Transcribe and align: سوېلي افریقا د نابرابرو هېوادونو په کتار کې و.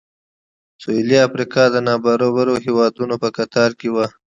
سوېلي 0.81 1.17
افریقا 1.27 1.63
د 1.71 1.75
نابرابرو 1.87 2.55
هېوادونو 2.65 3.15
په 3.23 3.29
کتار 3.37 3.69
کې 3.79 3.89
و. 3.93 3.97